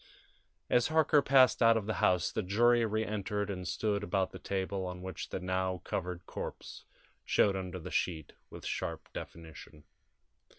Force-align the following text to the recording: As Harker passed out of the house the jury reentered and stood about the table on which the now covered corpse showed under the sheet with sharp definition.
As 0.67 0.87
Harker 0.87 1.21
passed 1.21 1.61
out 1.61 1.77
of 1.77 1.85
the 1.85 1.93
house 2.01 2.31
the 2.31 2.41
jury 2.41 2.83
reentered 2.87 3.51
and 3.51 3.67
stood 3.67 4.01
about 4.03 4.31
the 4.31 4.39
table 4.39 4.83
on 4.87 5.03
which 5.03 5.29
the 5.29 5.39
now 5.39 5.77
covered 5.83 6.25
corpse 6.25 6.85
showed 7.23 7.55
under 7.55 7.77
the 7.77 7.91
sheet 7.91 8.33
with 8.49 8.65
sharp 8.65 9.13
definition. 9.13 9.83